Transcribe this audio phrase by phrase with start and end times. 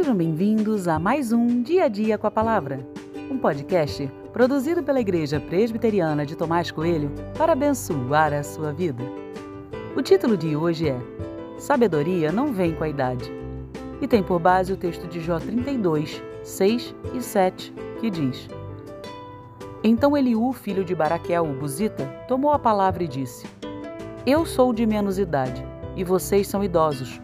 [0.00, 2.80] Sejam bem-vindos a mais um Dia a Dia com a Palavra,
[3.30, 9.04] um podcast produzido pela Igreja Presbiteriana de Tomás Coelho para abençoar a sua vida.
[9.94, 10.98] O título de hoje é
[11.58, 13.30] Sabedoria não vem com a idade
[14.00, 18.48] e tem por base o texto de Jó 32, 6 e 7, que diz:
[19.84, 23.46] Então Eliú, filho de Baraquel, o Buzita, tomou a palavra e disse:
[24.24, 25.62] Eu sou de menos idade
[25.94, 27.20] e vocês são idosos.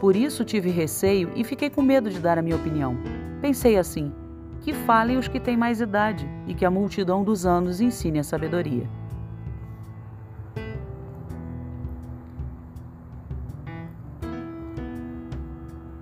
[0.00, 2.96] Por isso tive receio e fiquei com medo de dar a minha opinião.
[3.42, 4.10] Pensei assim:
[4.62, 8.24] que falem os que têm mais idade e que a multidão dos anos ensine a
[8.24, 8.88] sabedoria.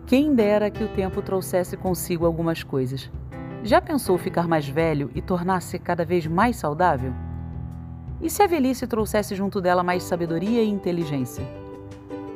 [0.07, 3.11] Quem dera que o tempo trouxesse consigo algumas coisas.
[3.65, 7.13] Já pensou ficar mais velho e tornar-se cada vez mais saudável?
[8.21, 11.45] E se a velhice trouxesse junto dela mais sabedoria e inteligência?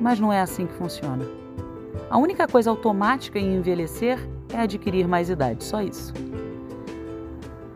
[0.01, 1.42] Mas não é assim que funciona.
[2.11, 4.19] A única coisa automática em envelhecer
[4.53, 6.13] é adquirir mais idade, só isso.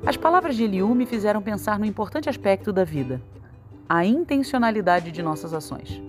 [0.04, 3.20] As palavras de Eliú me fizeram pensar no importante aspecto da vida,
[3.88, 6.00] a intencionalidade de nossas ações.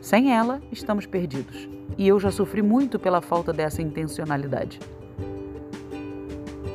[0.00, 1.68] Sem ela, estamos perdidos.
[1.98, 4.78] E eu já sofri muito pela falta dessa intencionalidade.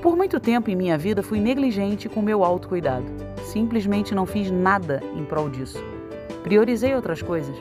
[0.01, 3.05] Por muito tempo em minha vida fui negligente com meu autocuidado.
[3.43, 5.83] Simplesmente não fiz nada em prol disso.
[6.43, 7.55] Priorizei outras coisas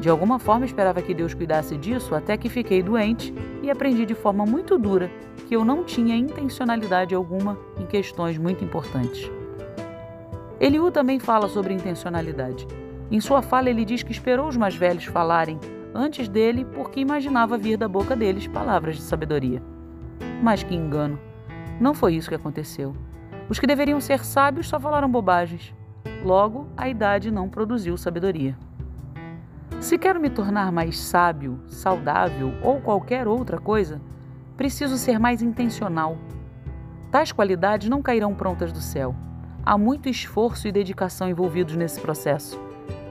[0.00, 4.14] de alguma forma esperava que Deus cuidasse disso até que fiquei doente e aprendi de
[4.14, 5.10] forma muito dura
[5.46, 9.30] que eu não tinha intencionalidade alguma em questões muito importantes.
[10.60, 12.66] Eliú também fala sobre intencionalidade.
[13.10, 15.58] Em sua fala, ele diz que esperou os mais velhos falarem
[15.94, 19.62] antes dele porque imaginava vir da boca deles palavras de sabedoria.
[20.42, 21.18] Mas que engano!
[21.80, 22.94] Não foi isso que aconteceu.
[23.48, 25.74] Os que deveriam ser sábios só falaram bobagens.
[26.24, 28.56] Logo, a idade não produziu sabedoria.
[29.80, 34.00] Se quero me tornar mais sábio, saudável ou qualquer outra coisa,
[34.56, 36.16] preciso ser mais intencional.
[37.10, 39.14] Tais qualidades não cairão prontas do céu.
[39.64, 42.58] Há muito esforço e dedicação envolvidos nesse processo.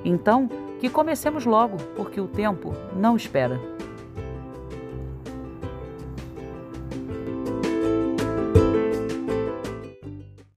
[0.04, 0.50] Então,
[0.80, 3.60] que comecemos logo, porque o tempo não espera.